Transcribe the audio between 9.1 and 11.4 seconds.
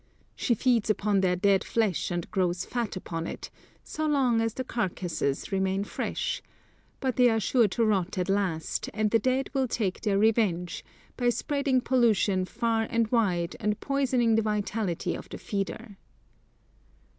the dead will take their revenge, by